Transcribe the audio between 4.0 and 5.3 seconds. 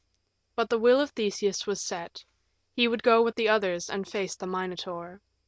face the Minotaur.